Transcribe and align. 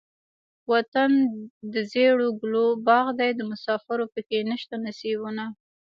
وطن 0.71 1.11
دزيړو 1.73 2.27
ګلو 2.41 2.67
باغ 2.87 3.05
دے 3.19 3.29
دمسافرو 3.41 4.05
پکښې 4.13 4.39
نيشته 4.49 4.75
نصيبونه 4.85 5.43